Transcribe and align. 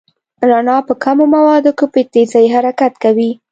رڼا 0.49 0.77
په 0.87 0.93
کمو 1.03 1.25
موادو 1.35 1.71
کې 1.77 1.85
په 1.93 1.99
تېزۍ 2.13 2.45
حرکت 2.55 2.93
کوي. 3.03 3.31